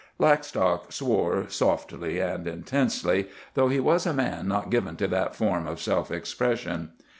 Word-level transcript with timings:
Blackstock 0.17 0.91
swore, 0.91 1.47
softly 1.47 2.19
and 2.19 2.47
intensely, 2.47 3.27
though 3.53 3.67
he 3.67 3.79
was 3.79 4.07
a 4.07 4.13
man 4.13 4.47
not 4.47 4.71
given 4.71 4.95
to 4.95 5.07
that 5.07 5.35
form 5.35 5.67
of 5.67 5.79
self 5.79 6.09
expression. 6.09 6.93